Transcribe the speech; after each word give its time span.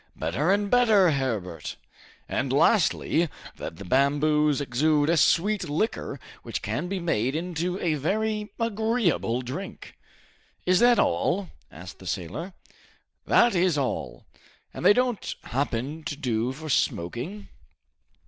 "Better 0.15 0.51
and 0.51 0.71
better, 0.71 1.11
Herbert!" 1.11 1.75
"And 2.27 2.51
lastly, 2.51 3.29
that 3.57 3.75
the 3.75 3.85
bamboos 3.85 4.59
exude 4.59 5.11
a 5.11 5.15
sweet 5.15 5.69
liquor 5.69 6.19
which 6.41 6.63
can 6.63 6.87
be 6.87 6.99
made 6.99 7.35
into 7.35 7.79
a 7.79 7.93
very 7.93 8.49
agreeable 8.59 9.43
drink." 9.43 9.93
"Is 10.65 10.79
that 10.79 10.97
all?" 10.97 11.51
asked 11.71 11.99
the 11.99 12.07
sailor. 12.07 12.53
"That 13.27 13.53
is 13.53 13.77
all!" 13.77 14.25
"And 14.73 14.83
they 14.83 14.93
don't 14.93 15.35
happen 15.43 16.03
to 16.05 16.15
do 16.15 16.51
for 16.51 16.67
smoking?" 16.67 17.49